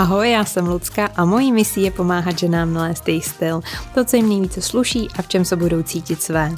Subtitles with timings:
[0.00, 3.60] Ahoj, já jsem Lucka a mojí misí je pomáhat ženám nalézt jejich styl,
[3.94, 6.52] to, co jim nejvíce sluší a v čem se budou cítit své.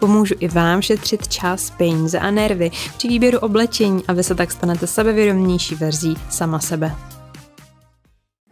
[0.00, 4.52] Pomůžu i vám šetřit čas, peníze a nervy při výběru oblečení a vy se tak
[4.52, 6.92] stanete sebevědomější verzí sama sebe.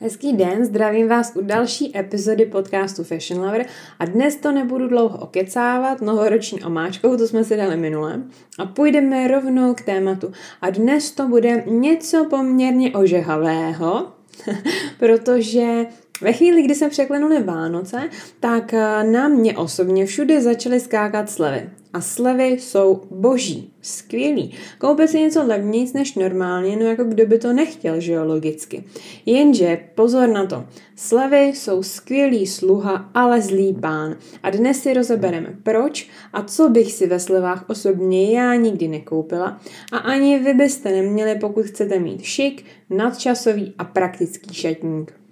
[0.00, 3.66] Hezký den, zdravím vás u další epizody podcastu Fashion Lover
[3.98, 8.22] a dnes to nebudu dlouho okecávat, novoroční omáčkou, to jsme si dali minule
[8.58, 10.32] a půjdeme rovnou k tématu.
[10.60, 14.15] A dnes to bude něco poměrně ožehavého,
[14.98, 15.86] protože
[16.20, 21.70] ve chvíli, kdy se překlenuly Vánoce, tak eh, na mě osobně všude začaly skákat slevy.
[21.96, 24.54] A slevy jsou boží, skvělý.
[24.78, 28.84] Koupit si něco levnějc než normálně, no jako kdo by to nechtěl, že jo, logicky.
[29.26, 30.64] Jenže, pozor na to,
[30.96, 34.16] slevy jsou skvělý sluha, ale zlý pán.
[34.42, 39.60] A dnes si rozebereme proč a co bych si ve slevách osobně já nikdy nekoupila
[39.92, 45.25] a ani vy byste neměli, pokud chcete mít šik, nadčasový a praktický šatník.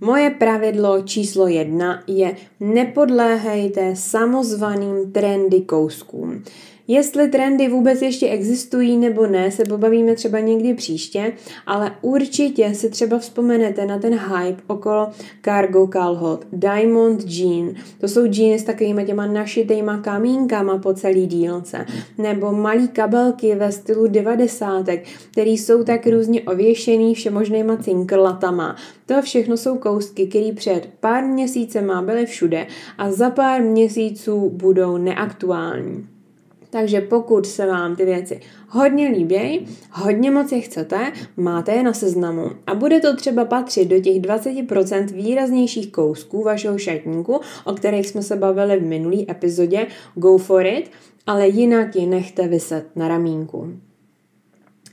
[0.00, 6.42] Moje pravidlo číslo jedna je nepodléhejte samozvaným trendy kouskům.
[6.92, 11.32] Jestli trendy vůbec ještě existují nebo ne, se pobavíme třeba někdy příště,
[11.66, 15.10] ale určitě si třeba vzpomenete na ten hype okolo
[15.44, 21.86] cargo kalhot, diamond jean, to jsou jeans s takovými těma našitejma kamínkama po celý dílce,
[22.18, 24.86] nebo malý kabelky ve stylu 90.
[25.32, 28.76] který jsou tak různě ověšený všemožnýma cinkrlatama.
[29.06, 32.66] To všechno jsou kousky, které před pár měsícema byly všude
[32.98, 36.19] a za pár měsíců budou neaktuální.
[36.70, 41.92] Takže pokud se vám ty věci hodně líbí, hodně moc je chcete, máte je na
[41.92, 48.08] seznamu a bude to třeba patřit do těch 20% výraznějších kousků vašeho šatníku, o kterých
[48.08, 50.90] jsme se bavili v minulé epizodě, go for it,
[51.26, 53.72] ale jinak ji nechte vyset na ramínku.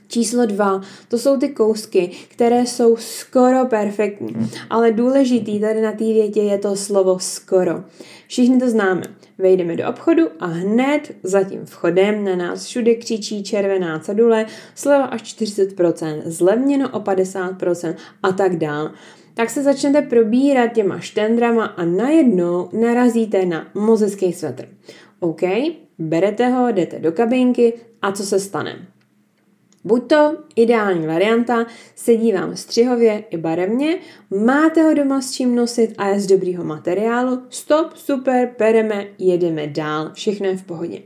[0.08, 4.36] Číslo dva, to jsou ty kousky, které jsou skoro perfektní,
[4.70, 7.84] ale důležitý tady na té větě je to slovo skoro.
[8.26, 9.02] Všichni to známe.
[9.38, 15.04] Vejdeme do obchodu a hned za tím vchodem na nás všude křičí červená cedule, sleva
[15.04, 18.90] až 40%, zlevněno o 50% a tak dál.
[19.34, 24.68] Tak se začnete probírat těma štendrama a najednou narazíte na mozecký svetr.
[25.20, 25.42] OK,
[25.98, 28.86] berete ho, jdete do kabinky a co se stane?
[29.84, 33.98] Buď to ideální varianta, sedí vám střihově i barevně,
[34.44, 39.66] máte ho doma s čím nosit a je z dobrýho materiálu, stop, super, pereme, jedeme
[39.66, 41.02] dál, všechno je v pohodě.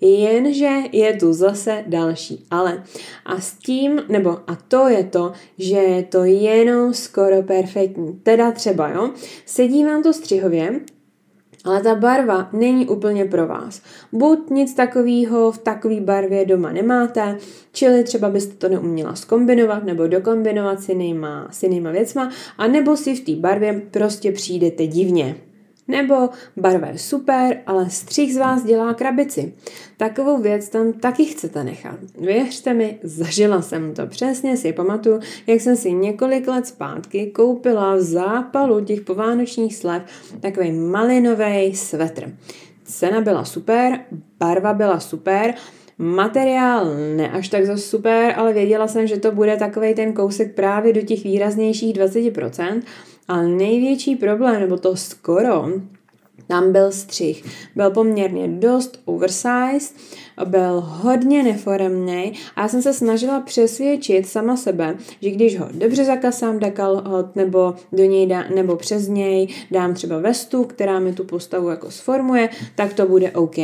[0.00, 2.82] Jenže je tu zase další ale.
[3.26, 8.20] A s tím, nebo a to je to, že je to jenom skoro perfektní.
[8.22, 9.10] Teda třeba, jo,
[9.46, 10.80] sedí vám to střihově,
[11.64, 13.82] ale ta barva není úplně pro vás.
[14.12, 17.38] Buď nic takového v takové barvě doma nemáte,
[17.72, 22.96] čili třeba byste to neuměla skombinovat nebo dokombinovat s jinýma, s jinýma věcma, a nebo
[22.96, 25.36] si v té barvě prostě přijdete divně.
[25.88, 29.54] Nebo barva je super, ale střih z vás dělá krabici.
[29.96, 31.98] Takovou věc tam taky chcete nechat.
[32.18, 34.06] Věřte mi, zažila jsem to.
[34.06, 40.02] Přesně si pamatuju, jak jsem si několik let zpátky koupila v zápalu těch povánočních slev
[40.40, 42.32] takový malinový svetr.
[42.84, 44.00] Cena byla super,
[44.38, 45.54] barva byla super,
[45.98, 50.54] Materiál ne až tak za super, ale věděla jsem, že to bude takový ten kousek
[50.54, 52.82] právě do těch výraznějších 20%,
[53.28, 55.68] ale největší problém, nebo to skoro,
[56.46, 57.44] tam byl střih.
[57.76, 59.94] Byl poměrně dost oversized,
[60.44, 66.04] byl hodně neforemný a já jsem se snažila přesvědčit sama sebe, že když ho dobře
[66.04, 71.12] zakasám do kalhot nebo do něj dá, nebo přes něj dám třeba vestu, která mi
[71.12, 73.56] tu postavu jako sformuje, tak to bude OK.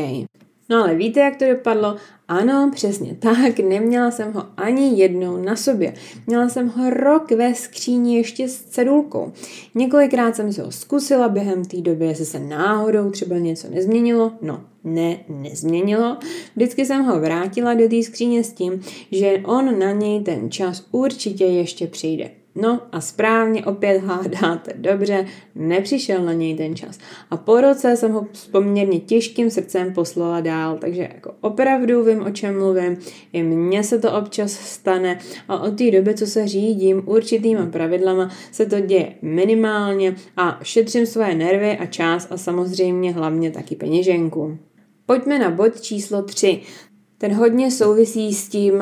[0.68, 1.96] No ale víte, jak to dopadlo?
[2.28, 5.94] Ano, přesně tak, neměla jsem ho ani jednou na sobě.
[6.26, 9.32] Měla jsem ho rok ve skříni ještě s cedulkou.
[9.74, 14.32] Několikrát jsem si ho zkusila během té doby, jestli se náhodou třeba něco nezměnilo.
[14.42, 16.16] No, ne, nezměnilo.
[16.56, 20.86] Vždycky jsem ho vrátila do té skříně s tím, že on na něj ten čas
[20.90, 22.30] určitě ještě přijde.
[22.60, 26.98] No a správně opět hádáte dobře, nepřišel na něj ten čas.
[27.30, 32.22] A po roce jsem ho s poměrně těžkým srdcem poslala dál, takže jako opravdu vím,
[32.22, 32.96] o čem mluvím,
[33.32, 35.18] i mně se to občas stane
[35.48, 41.06] a od té doby, co se řídím určitýma pravidlama, se to děje minimálně a šetřím
[41.06, 44.58] svoje nervy a čas a samozřejmě hlavně taky peněženku.
[45.06, 46.60] Pojďme na bod číslo 3.
[47.18, 48.80] Ten hodně souvisí s tím uh,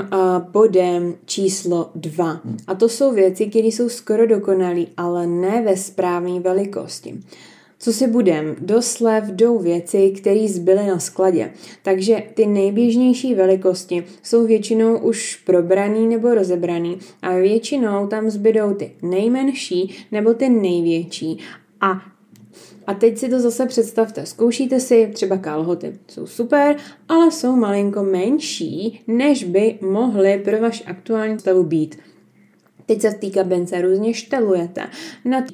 [0.51, 2.41] bodem číslo dva.
[2.67, 7.21] A to jsou věci, které jsou skoro dokonalé, ale ne ve správné velikosti.
[7.79, 11.53] Co si budem, do slev jdou věci, které zbyly na skladě.
[11.83, 18.93] Takže ty nejběžnější velikosti jsou většinou už probraný nebo rozebraný a většinou tam zbydou ty
[19.03, 21.39] nejmenší nebo ty největší.
[21.81, 22.16] A
[22.87, 24.27] a teď si to zase představte.
[24.27, 25.99] Zkoušíte si třeba kalhoty.
[26.09, 26.77] Jsou super,
[27.09, 31.99] ale jsou malinko menší, než by mohly pro vaši aktuální stavu být.
[32.87, 34.83] Teď se v té kabince různě štelujete.
[35.25, 35.45] Nad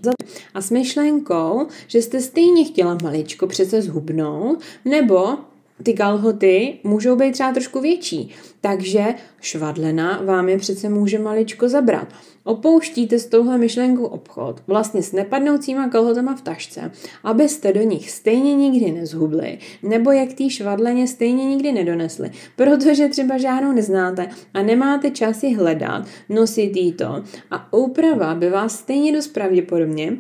[0.55, 5.37] a s myšlenkou, že jste stejně chtěla maličko přece zhubnout, nebo
[5.83, 8.31] ty kalhoty můžou být třeba trošku větší,
[8.61, 9.05] takže
[9.41, 12.09] švadlena vám je přece může maličko zabrat.
[12.45, 16.91] Opouštíte s touhle myšlenkou obchod, vlastně s nepadnoucíma kalhotama v tašce,
[17.25, 23.39] abyste do nich stejně nikdy nezhubli, nebo jak tý švadleně stejně nikdy nedonesli, protože třeba
[23.39, 27.23] žádnou neznáte a nemáte čas ji hledat, nosit jí to.
[27.51, 30.17] A úprava by vás stejně dost pravděpodobně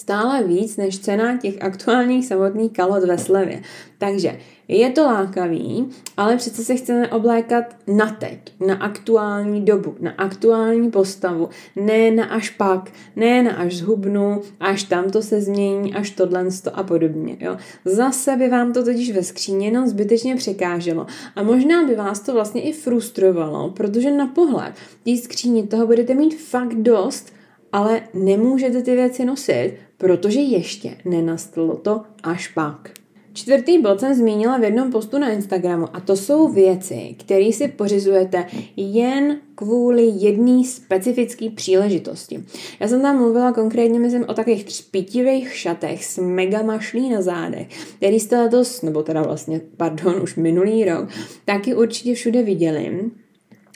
[0.00, 3.62] stále víc než cena těch aktuálních samotných kalot ve slevě.
[3.98, 4.38] Takže
[4.68, 10.90] je to lákavý, ale přece se chceme oblékat na teď, na aktuální dobu, na aktuální
[10.90, 16.10] postavu, ne na až pak, ne na až zhubnu, až tam to se změní, až
[16.10, 17.36] tohle a podobně.
[17.40, 17.56] Jo.
[17.84, 21.06] Zase by vám to totiž ve skříně jenom zbytečně překáželo
[21.36, 24.72] a možná by vás to vlastně i frustrovalo, protože na pohled
[25.04, 27.32] té skříně toho budete mít fakt dost,
[27.72, 32.90] ale nemůžete ty věci nosit, protože ještě nenastalo to až pak.
[33.32, 37.68] Čtvrtý bod jsem zmínila v jednom postu na Instagramu a to jsou věci, které si
[37.68, 38.46] pořizujete
[38.76, 42.44] jen kvůli jedné specifické příležitosti.
[42.80, 47.66] Já jsem tam mluvila konkrétně, myslím, o takových třpitivých šatech s mega mašlí na zádech,
[47.96, 51.08] který jste letos, nebo teda vlastně, pardon, už minulý rok,
[51.44, 53.10] taky určitě všude viděli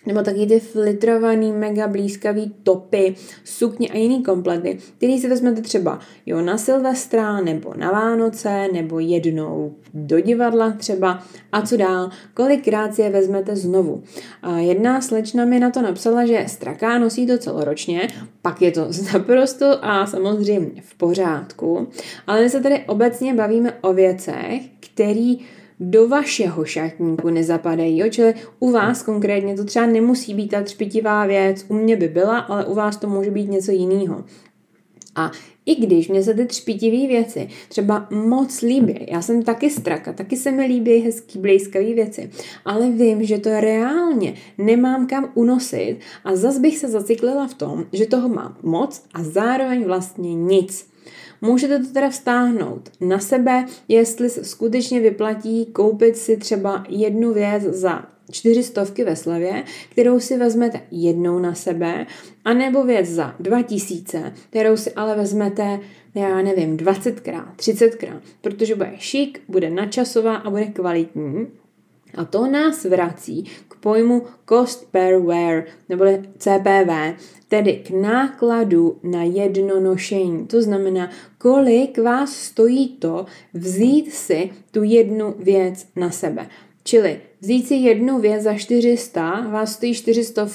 [0.06, 3.14] nebo taky ty flitrovaný, mega blízkavý topy,
[3.44, 8.98] sukně a jiný komplety, který si vezmete třeba jo, na Silvestra, nebo na Vánoce, nebo
[8.98, 14.02] jednou do divadla třeba a co dál, kolikrát si je vezmete znovu.
[14.42, 18.08] A jedna slečna mi na to napsala, že straká nosí to celoročně,
[18.42, 21.88] pak je to naprosto a samozřejmě v pořádku,
[22.26, 25.38] ale my se tady obecně bavíme o věcech, který
[25.80, 27.98] do vašeho šatníku nezapadají.
[27.98, 28.08] Jo?
[28.10, 32.38] Čili u vás konkrétně to třeba nemusí být ta třpitivá věc, u mě by byla,
[32.38, 34.24] ale u vás to může být něco jiného.
[35.16, 35.30] A
[35.66, 40.36] i když mě se ty třpitivý věci třeba moc líbí, já jsem taky straka, taky
[40.36, 42.30] se mi líbí hezký, blízkavý věci,
[42.64, 47.84] ale vím, že to reálně nemám kam unosit a zas bych se zaciklila v tom,
[47.92, 50.93] že toho mám moc a zároveň vlastně nic.
[51.44, 58.06] Můžete to teda vztáhnout na sebe, jestli skutečně vyplatí koupit si třeba jednu věc za
[58.30, 62.06] čtyři stovky ve slevě, kterou si vezmete jednou na sebe,
[62.44, 65.80] anebo věc za 2000, kterou si ale vezmete,
[66.14, 71.46] já nevím, 20krát, 30krát, protože bude šik, bude načasová a bude kvalitní.
[72.16, 76.04] A to nás vrací k pojmu cost per wear, nebo
[76.38, 77.16] CPV,
[77.48, 80.46] tedy k nákladu na jedno nošení.
[80.46, 86.46] To znamená, kolik vás stojí to vzít si tu jednu věc na sebe.
[86.86, 90.48] Čili vzít si jednu věc za 400 vás stojí 400,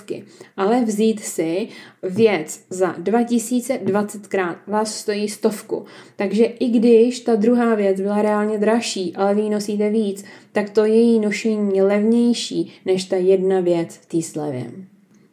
[0.58, 1.68] ale vzít si
[2.04, 5.86] věc za 2020 krát vás stojí stovku.
[6.16, 10.70] Takže i když ta druhá věc byla reálně dražší, ale vy ji nosíte víc, tak
[10.70, 14.72] to její nošení je levnější než ta jedna věc v té slevě.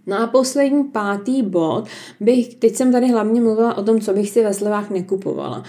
[0.06, 1.84] No a poslední pátý bod
[2.20, 5.64] bych, teď jsem tady hlavně mluvila o tom, co bych si ve slevách nekupovala.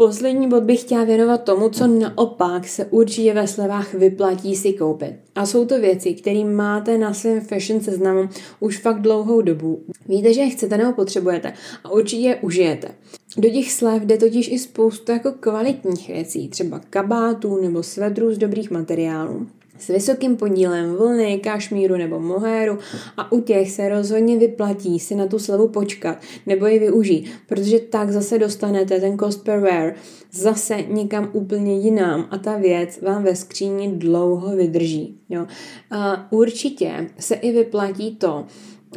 [0.00, 5.14] Poslední bod bych chtěla věnovat tomu, co naopak se určitě ve slevách vyplatí si koupit.
[5.34, 8.28] A jsou to věci, které máte na svém fashion seznamu
[8.60, 9.82] už fakt dlouhou dobu.
[10.08, 11.52] Víte, že je chcete nebo potřebujete
[11.84, 12.88] a určitě je užijete.
[13.36, 18.38] Do těch slev jde totiž i spoustu jako kvalitních věcí, třeba kabátů nebo svedrů z
[18.38, 19.46] dobrých materiálů
[19.80, 22.78] s vysokým podílem vlny, kašmíru nebo mohéru
[23.16, 27.78] a u těch se rozhodně vyplatí si na tu slevu počkat nebo ji využít, protože
[27.78, 29.94] tak zase dostanete ten cost per wear
[30.32, 35.18] zase někam úplně jinam a ta věc vám ve skříni dlouho vydrží.
[35.28, 35.46] Jo.
[35.90, 38.46] A určitě se i vyplatí to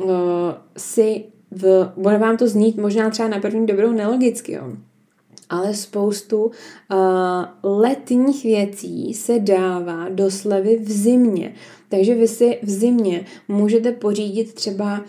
[0.02, 0.10] uh,
[0.78, 4.74] si v, bude vám to znít možná třeba na první dobrou nelogicky, jo
[5.50, 6.51] ale spoustu uh,
[7.63, 11.53] letních věcí se dává do slevy v zimě.
[11.89, 15.01] Takže vy si v zimě můžete pořídit třeba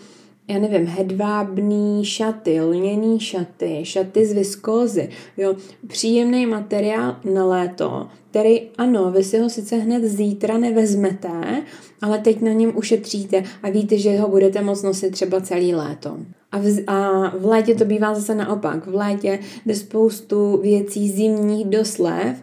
[0.47, 5.55] já nevím, hedvábný šaty, lněný šaty, šaty z viskózy, jo,
[5.87, 11.63] příjemný materiál na léto, který ano, vy si ho sice hned zítra nevezmete,
[12.01, 16.17] ale teď na něm ušetříte a víte, že ho budete moc nosit třeba celý léto.
[16.55, 18.87] A v, a v létě to bývá zase naopak.
[18.87, 22.35] V létě jde spoustu věcí zimních do slev,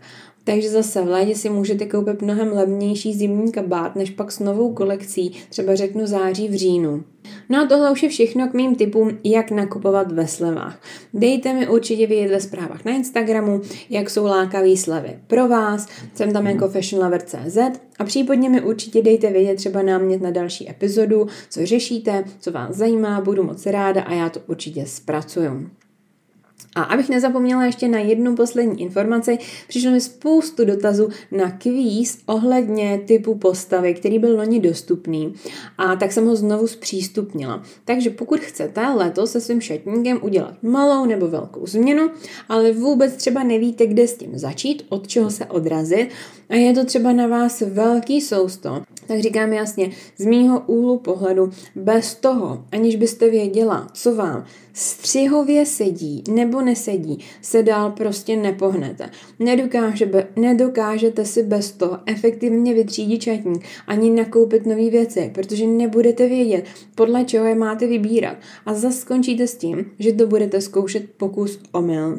[0.45, 4.73] takže zase v létě si můžete koupit mnohem levnější zimní kabát, než pak s novou
[4.73, 7.05] kolekcí, třeba řeknu září v říjnu.
[7.49, 10.83] No a tohle už je všechno k mým typům, jak nakupovat ve slevách.
[11.15, 16.33] Dejte mi určitě vědět ve zprávách na Instagramu, jak jsou lákavé slevy pro vás, jsem
[16.33, 17.59] tam jako fashionlover.cz
[17.99, 22.77] a případně mi určitě dejte vědět třeba námět na další epizodu, co řešíte, co vás
[22.77, 25.71] zajímá, budu moc ráda a já to určitě zpracuju.
[26.75, 29.39] A abych nezapomněla ještě na jednu poslední informaci,
[29.69, 35.35] přišlo mi spoustu dotazů na kvíz ohledně typu postavy, který byl loni dostupný
[35.79, 37.63] a tak jsem ho znovu zpřístupnila.
[37.85, 42.11] Takže pokud chcete letos se svým šatníkem udělat malou nebo velkou změnu,
[42.49, 46.09] ale vůbec třeba nevíte, kde s tím začít, od čeho se odrazit
[46.49, 51.51] a je to třeba na vás velký sousto, tak říkám jasně, z mýho úhlu pohledu,
[51.77, 59.11] bez toho, aniž byste věděla, co vám střihově sedí nebo nesedí, se dál prostě nepohnete.
[59.39, 66.65] Nedokáže, nedokážete si bez toho efektivně vytřídit čatník ani nakoupit nové věci, protože nebudete vědět,
[66.95, 68.37] podle čeho je máte vybírat.
[68.67, 72.19] A zase skončíte s tím, že to budete zkoušet pokus omyl.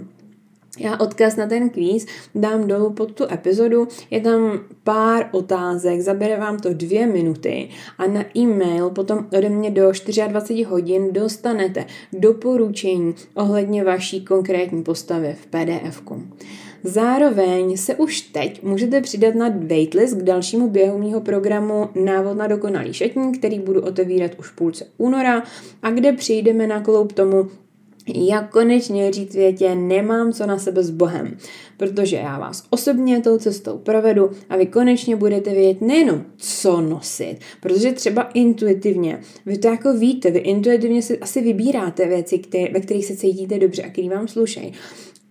[0.79, 6.37] Já odkaz na ten kvíz dám dolů pod tu epizodu, je tam pár otázek, zabere
[6.37, 9.91] vám to dvě minuty a na e-mail potom ode mě do
[10.27, 16.23] 24 hodin dostanete doporučení ohledně vaší konkrétní postavy v PDF-ku.
[16.83, 22.47] Zároveň se už teď můžete přidat na waitlist k dalšímu běhu mýho programu Návod na
[22.47, 25.43] dokonalý šatník, který budu otevírat už v půlce února
[25.83, 27.49] a kde přijdeme na kloup tomu,
[28.07, 31.37] jak konečně říct větě, nemám co na sebe s Bohem,
[31.77, 37.37] protože já vás osobně tou cestou provedu a vy konečně budete vědět nejenom, co nosit,
[37.61, 42.79] protože třeba intuitivně, vy to jako víte, vy intuitivně si asi vybíráte věci, které, ve
[42.79, 44.73] kterých se cítíte dobře a které vám slušejí,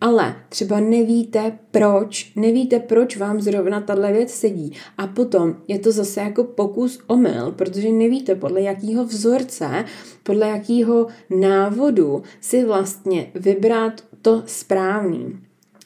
[0.02, 5.92] ale třeba nevíte proč, nevíte proč vám zrovna tahle věc sedí a potom je to
[5.92, 9.84] zase jako pokus omyl, protože nevíte podle jakého vzorce,
[10.22, 15.38] podle jakého návodu si vlastně vybrat to správný.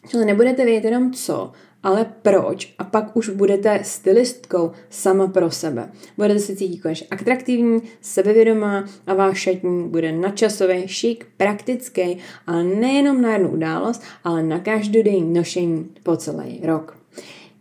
[0.08, 1.52] Čili nebudete vědět jenom co,
[1.82, 5.90] ale proč a pak už budete stylistkou sama pro sebe.
[6.16, 13.22] Budete se cítit konečně atraktivní, sebevědomá a váš šatník bude nadčasový, šik, praktický a nejenom
[13.22, 16.98] na jednu událost, ale na každodenní nošení po celý rok.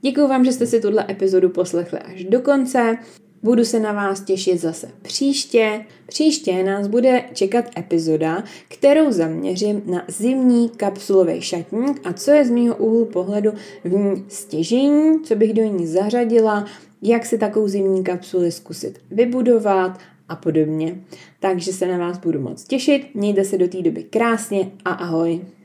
[0.01, 2.98] Děkuji vám, že jste si tuhle epizodu poslechli až do konce.
[3.45, 5.85] Budu se na vás těšit zase příště.
[6.07, 12.49] Příště nás bude čekat epizoda, kterou zaměřím na zimní kapsulový šatník a co je z
[12.49, 13.51] mýho úhlu pohledu
[13.83, 16.65] v ní stěžení, co bych do ní zařadila,
[17.01, 19.99] jak si takovou zimní kapsuli zkusit vybudovat
[20.29, 21.01] a podobně.
[21.39, 25.41] Takže se na vás budu moc těšit, mějte se do té doby krásně a ahoj.